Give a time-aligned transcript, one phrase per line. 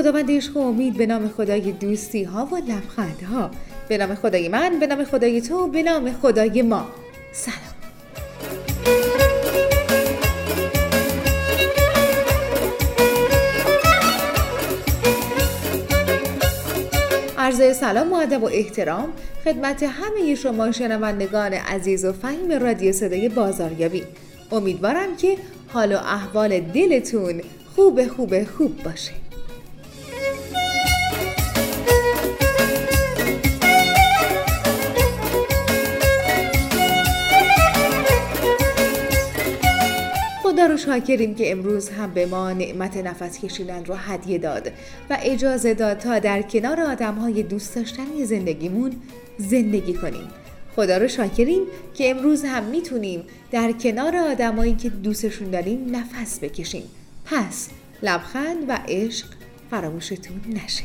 [0.00, 3.50] خداوند عشق و امید به نام خدای دوستی ها و لبخند ها
[3.88, 6.86] به نام خدای من به نام خدای تو به نام خدای ما.
[7.32, 7.56] سلام.
[17.38, 19.08] عرض سلام و ادب و احترام
[19.44, 24.02] خدمت همه شما شنوندگان عزیز و فهیم رادیو صدای بازاریابی.
[24.52, 25.36] امیدوارم که
[25.68, 27.40] حال و احوال دلتون
[27.74, 29.19] خوب خوب خوب باشه.
[40.60, 44.72] خدا رو شاکریم که امروز هم به ما نعمت نفس کشیدن رو هدیه داد
[45.10, 48.92] و اجازه داد تا در کنار آدم های دوست داشتنی زندگیمون
[49.38, 50.28] زندگی کنیم.
[50.76, 51.62] خدا رو شاکریم
[51.94, 56.82] که امروز هم می‌تونیم در کنار آدمایی که دوستشون داریم نفس بکشیم.
[57.24, 57.68] پس
[58.02, 59.26] لبخند و عشق
[59.70, 60.84] فراموشتون نشه.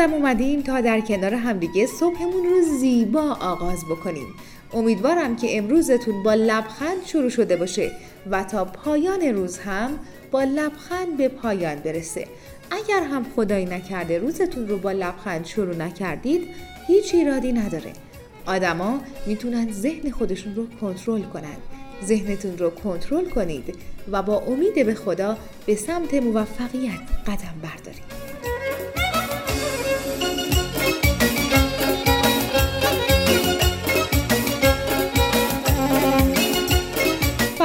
[0.00, 4.26] بازم اومدیم تا در کنار همدیگه صبحمون رو زیبا آغاز بکنیم.
[4.72, 7.92] امیدوارم که امروزتون با لبخند شروع شده باشه
[8.30, 9.98] و تا پایان روز هم
[10.30, 12.26] با لبخند به پایان برسه.
[12.70, 16.48] اگر هم خدایی نکرده روزتون رو با لبخند شروع نکردید
[16.86, 17.92] هیچ ایرادی نداره.
[18.46, 21.56] آدما می‌تونن ذهن خودشون رو کنترل کنن.
[22.04, 23.74] ذهنتون رو کنترل کنید
[24.12, 25.36] و با امید به خدا
[25.66, 28.19] به سمت موفقیت قدم بردارید.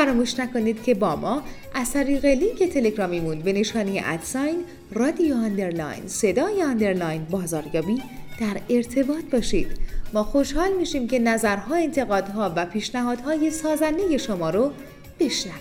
[0.05, 1.41] فراموش نکنید که با ما
[1.73, 4.55] از طریق لینک تلگرامیمون به نشانی at sign
[4.91, 8.01] رادیو underline صدای underline بازاریابی
[8.39, 9.67] در ارتباط باشید.
[10.13, 14.71] ما خوشحال میشیم که نظرها انتقادها و پیشنهادهای سازنده شما رو
[15.19, 15.55] بشنویم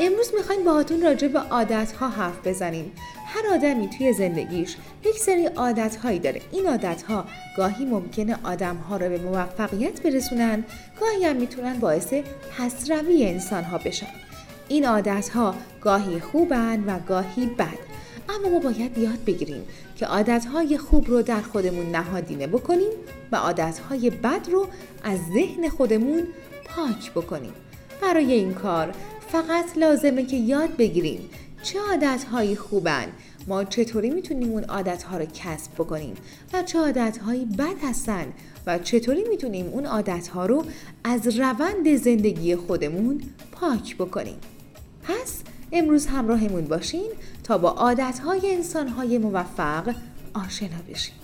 [0.00, 2.92] امروز می‌خوایم باهاتون راجع به عادتها حرف بزنیم.
[3.34, 6.40] هر آدمی توی زندگیش یک سری عادتهایی داره.
[6.52, 7.24] این عادتها
[7.56, 10.64] گاهی ممکنه آدمها رو به موفقیت برسونن
[11.00, 12.14] گاهی هم می‌تونن باعث
[12.58, 14.06] پسروی انسانها بشن.
[14.68, 17.78] این عادتها گاهی خوبن و گاهی بد.
[18.28, 19.62] اما ما باید یاد بگیریم
[19.96, 22.90] که عادتهای خوب رو در خودمون نهادینه بکنیم
[23.32, 24.66] و عادتهای بد رو
[25.02, 26.26] از ذهن خودمون
[26.64, 27.52] پاک بکنیم.
[28.02, 28.94] برای این کار
[29.32, 31.30] فقط لازمه که یاد بگیریم
[31.62, 33.06] چه عادتهایی خوبن؟
[33.46, 36.14] ما چطوری می‌تونیم اون عادتها رو کسب بکنیم؟
[36.52, 38.26] و چه عادتهایی بد هستن؟
[38.66, 40.64] و چطوری می‌تونیم اون عادتها رو
[41.04, 43.20] از روند زندگی خودمون
[43.52, 44.36] پاک بکنیم؟
[45.02, 47.10] پس امروز همراهمون باشین
[47.44, 49.94] تا با عادتهای انسانهای موفق
[50.34, 51.14] آشنا بشیم.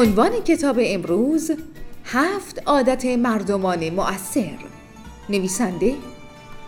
[0.00, 1.50] عنوان کتاب امروز
[2.04, 4.58] هفت عادت مردمان مؤثر.
[5.28, 5.94] نویسنده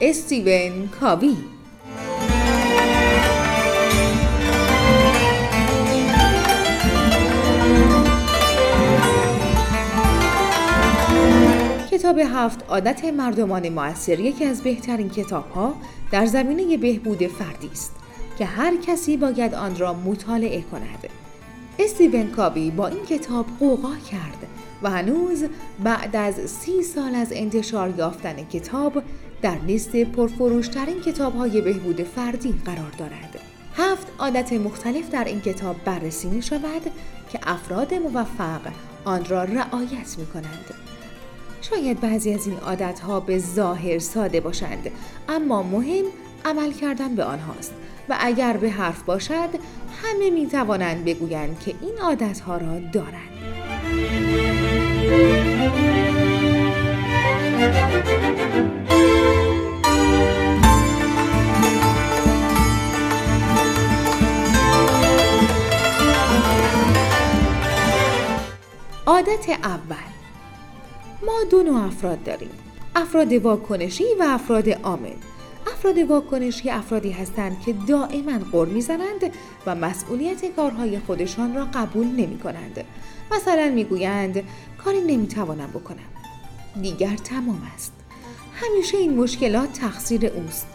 [0.01, 1.37] استیون کاوی.
[11.91, 15.75] کتاب هفت عادت مردمان مؤثر یکی از بهترین کتاب ها
[16.11, 17.93] در زمینه بهبود فردی است
[18.39, 21.22] که هر کسی باید آن را مطالعه کند.
[21.79, 24.47] استیون کابی با این کتاب قوقا کرد
[24.83, 25.45] و هنوز
[25.85, 29.03] بعد از سی سال از انتشار یافتن کتاب
[29.43, 33.39] در لیست پرفروشترین کتاب های بهبود فردی قرار دارد.
[33.77, 36.83] هفت عادت مختلف در این کتاب بررسی می شود
[37.33, 38.61] که افراد موفق
[39.05, 40.75] آن را رعایت می کنند.
[41.61, 44.91] شاید بعضی از این عادت ها به ظاهر ساده باشند
[45.29, 46.05] اما مهم
[46.45, 47.75] عمل کردن به آنهاست
[48.09, 49.49] و اگر به حرف باشد
[50.03, 53.33] همه می توانند بگویند که این عادت ها را دارند.
[69.07, 69.97] عادت اول.
[71.27, 72.51] ما دو نوع افراد داریم
[72.97, 75.15] افراد واکنشی و افراد عامل
[75.67, 79.33] افراد واکنشی افرادی هستند که دائما قر می‌زنند
[79.67, 82.85] و مسئولیت کارهای خودشان را قبول نمی کنند.
[83.37, 84.43] مثلا می‌گویند
[84.85, 85.99] کاری نمی‌توانم بکنم
[86.83, 87.93] دیگر تمام است
[88.55, 90.67] همیشه این مشکلات تقصیر اوست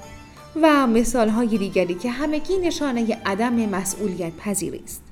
[0.61, 5.03] و مثال های دیگری که همگی نشانه عدم مسئولیت پذیری است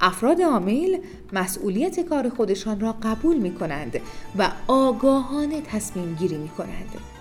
[0.00, 0.98] افراد عامل
[1.32, 4.00] مسئولیت کار خودشان را قبول می کنند
[4.38, 7.13] و آگاهانه تصمیم گیری می کنند.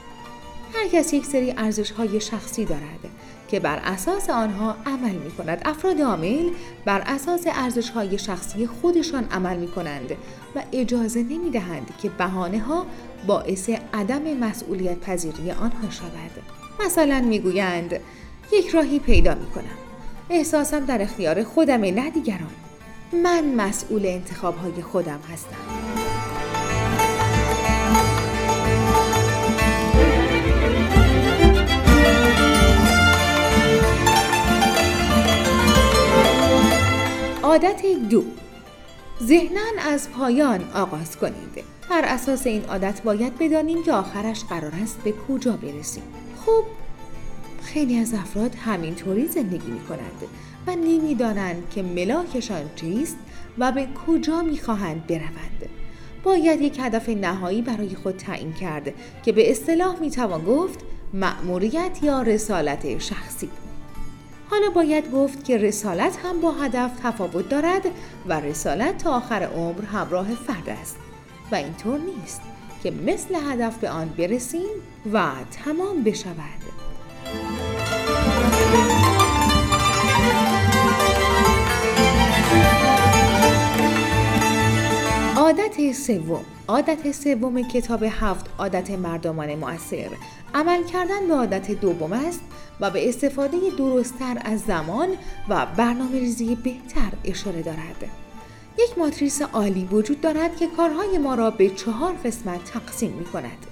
[0.75, 2.99] هر کس یک سری ارزش های شخصی دارد
[3.47, 5.61] که بر اساس آنها عمل می کند.
[5.65, 6.49] افراد عامل
[6.85, 10.11] بر اساس ارزش های شخصی خودشان عمل می کنند
[10.55, 12.85] و اجازه نمی دهند که بهانه ها
[13.27, 16.43] باعث عدم مسئولیت پذیری آنها شود.
[16.85, 17.99] مثلا می گویند
[18.53, 19.77] یک راهی پیدا می کنم.
[20.29, 22.51] احساسم در اختیار خودم نه دیگران.
[23.23, 25.92] من مسئول انتخاب های خودم هستم.
[37.53, 38.23] عادت دو.
[39.23, 39.61] ذهنا
[39.91, 41.63] از پایان آغاز کنید.
[41.89, 46.03] بر اساس این عادت باید بدانیم که آخرش قرار است به کجا برسیم.
[46.45, 46.63] خب
[47.63, 50.23] خیلی از افراد همینطوری زندگی می کنند
[50.67, 53.17] و نمی‌دانند که ملاکشان چیست
[53.57, 55.69] و به کجا می‌خواهند بروند.
[56.23, 58.93] باید یک هدف نهایی برای خود تعیین کرد
[59.25, 60.79] که به اصطلاح می‌توان گفت
[61.13, 63.49] مأموریت یا رسالت شخصی.
[64.49, 67.81] حالا باید گفت که رسالت هم با هدف تفاوت دارد
[68.27, 70.97] و رسالت تا آخر عمر همراه فرد است.
[71.51, 72.41] و اینطور نیست
[72.83, 74.75] که مثل هدف به آن برسیم
[75.13, 75.31] و
[75.65, 76.72] تمام بشود.
[85.93, 86.45] سوم.
[86.67, 90.09] عادت سوم کتاب هفت عادت مردمان مؤثر.
[90.53, 92.41] عمل کردن به عادت دوم است
[92.79, 95.07] و به استفاده درستتر از زمان
[95.49, 98.09] و برنامه ریزی بهتر اشاره دارد.
[98.79, 103.67] یک ماتریس عالی وجود دارد که کارهای ما را به چهار قسمت تقسیم می کند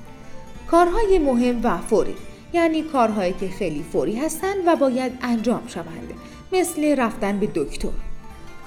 [0.71, 2.15] کارهای مهم و فوری
[2.53, 6.13] یعنی کارهایی که خیلی فوری هستند و باید انجام شوند.
[6.53, 8.10] مثل رفتن به دکتر.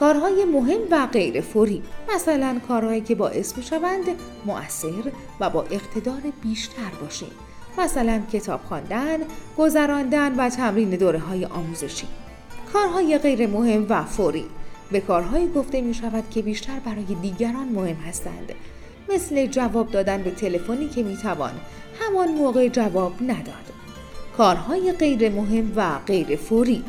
[0.00, 1.82] کارهای مهم و غیر فوری
[2.14, 4.05] مثلا کارهایی که باعث می شوند
[4.46, 7.31] مؤثر و با اقتدار بیشتر باشیم.
[7.79, 9.19] مثلا کتاب خواندن،
[9.58, 12.06] گذراندن و تمرین دوره های آموزشی.
[12.73, 14.44] کارهای غیر مهم و فوری.
[14.93, 18.52] به کارهایی گفته می شود که بیشتر برای دیگران مهم هستند.
[19.14, 21.52] مثل جواب دادن به تلفنی که می توان
[22.00, 23.73] همان موقع جواب نداد.
[24.37, 26.85] کارهای غیر مهم و غیر فوری.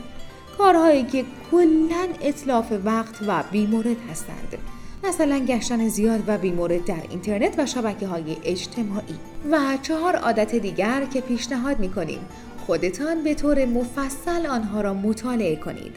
[0.58, 4.58] کارهایی که کلا اطلاف وقت و بیمورد هستند.
[5.04, 9.16] مثلا گشتن زیاد و بیمورد در اینترنت و شبکه های اجتماعی.
[9.52, 12.20] و چهار عادت دیگر که پیشنهاد می کنیم
[12.66, 15.96] خودتان به طور مفصل آنها را مطالعه کنید.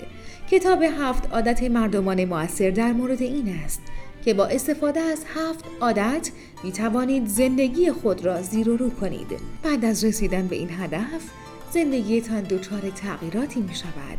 [0.51, 3.81] کتاب هفت عادت مردمان موثر در مورد این است
[4.25, 6.31] که با استفاده از هفت عادت
[6.65, 9.27] می توانید زندگی خود را زیر و رو کنید.
[9.63, 11.23] بعد از رسیدن به این هدف
[11.71, 14.19] زندگیتان دچار تغییراتی می شود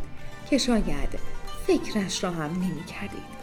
[0.50, 1.18] که شاید
[1.66, 3.40] فکرش را هم نمی کردید.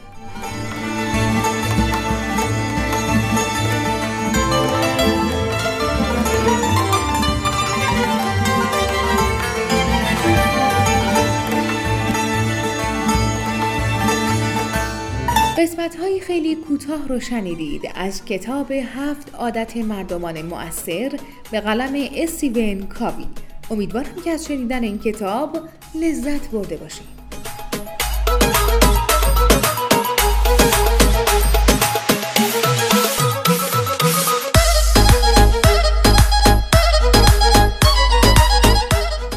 [15.57, 21.19] قسمت های خیلی کوتاه رو شنیدید از کتاب هفت عادت مردمان مؤثر
[21.51, 23.25] به قلم استیون کاوی
[23.71, 25.59] امیدوارم که از شنیدن این کتاب
[25.95, 27.17] لذت برده باشید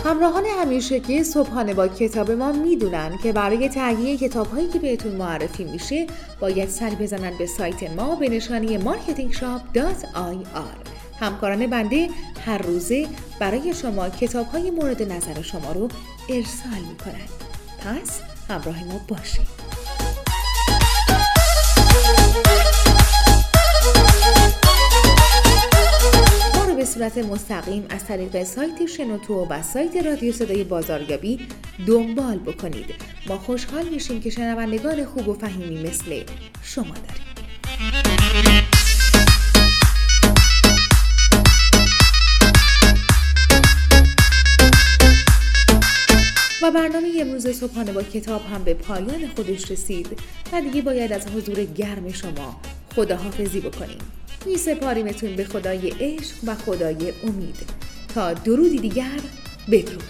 [0.05, 5.13] همراهان همیشه که صبحانه با کتاب ما می‌دونن که برای تهیه کتاب هایی که بهتون
[5.13, 6.07] معرفی میشه
[6.41, 12.09] باید سری بزنن به سایت ما به نشانی marketingshop.ir همکاران بنده
[12.47, 13.09] هر روزه
[13.39, 15.89] برای شما کتاب های مورد نظر شما رو
[16.29, 17.31] ارسال می کنند.
[17.79, 19.71] پس همراه ما باشید.
[26.77, 31.49] به صورت مستقیم از طریق سایت شنوتو و سایت رادیو صدای بازاریابی
[31.87, 32.95] دنبال بکنید
[33.27, 36.23] ما خوشحال میشیم که شنوندگان خوب و فهیمی مثل
[36.63, 37.30] شما داریم
[46.63, 50.19] و برنامه امروز صبحانه با کتاب هم به پایان خودش رسید
[50.53, 52.61] و دیگه باید از حضور گرم شما
[52.97, 53.99] خداحافظی بکنیم.
[54.47, 57.57] می سپاریمتون به خدای عشق و خدای امید.
[58.15, 59.21] تا درودی دیگر
[59.71, 60.05] بدرود.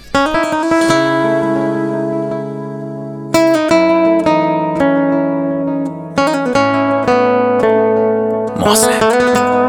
[8.57, 9.01] محسن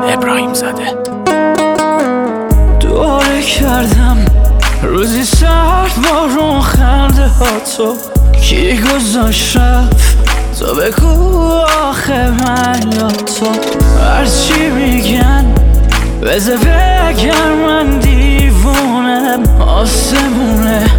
[0.04, 1.01] ابراهیم زده
[4.84, 7.46] روزی سرد بارون خنده ها
[7.78, 7.96] تو
[8.42, 9.58] کی گذاشت؟
[10.60, 13.52] تو بگو آخه من یا تو.
[14.00, 15.56] هرچی میگن
[16.24, 20.90] بزه بگر من دیوونم آسمونه.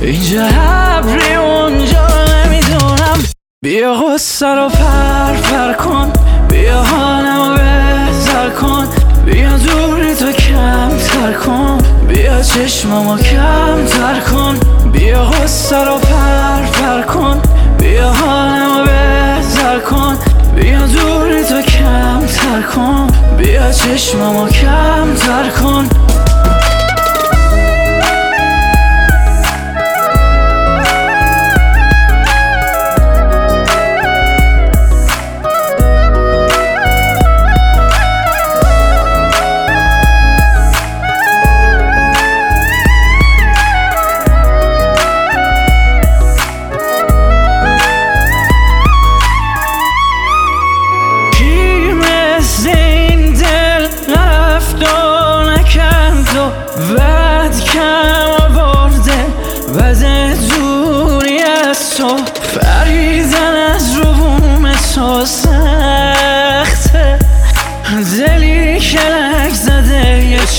[0.00, 2.08] اینجا ابری اونجا
[2.44, 3.18] نمی‌دونم.
[3.62, 6.12] بیا غصه رو پر پر کن
[6.48, 9.03] بیا حالمو بهتر کن.
[9.24, 11.78] بیا دوری تو کم تر کن.
[12.08, 14.54] بیا چشممو کم تر کن.
[14.92, 17.40] بیا غصه رو پر پر کن.
[17.78, 20.16] بیا حالمو بهتر کن.
[20.54, 23.06] بیا دوری تو کم تر کن.
[23.38, 25.88] بیا چشممو کم تر کن.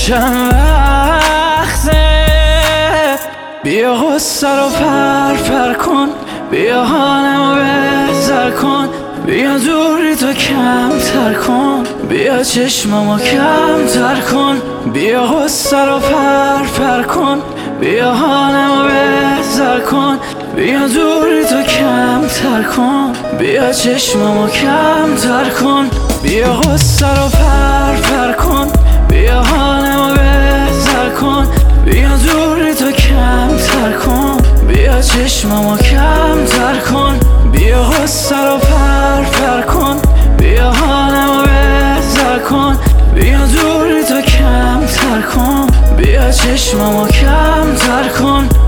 [0.06, 2.04] چند وقته
[3.64, 6.08] بیا غصه رو پر پر کن
[6.50, 8.88] بیا حالمو بهتر کن.
[9.26, 14.56] بیا دوری تو کم تر کن بیا چشممو کم تر کن.
[14.92, 17.38] بیا غصه رو پر پر کن
[17.80, 20.18] بیا حالمو بهتر کن.
[20.56, 25.90] بیا دوری تو کم تر کن بیا چشممو کم تر کن.
[26.22, 28.68] بیا غصه رو پر پر کن
[29.08, 29.85] بیا حالمو
[31.20, 31.46] کن.
[31.84, 34.36] بیا دوری تو کم تر کن.
[34.68, 37.14] بیا چشممو کم تر کن.
[37.52, 39.96] بیا غصه رو پر پر کن.
[40.38, 42.76] بیا حالمو بهتر کن.
[43.14, 45.66] بیا دوری تو کم تر کن.
[45.96, 48.65] بیا چشممو کم تر کن.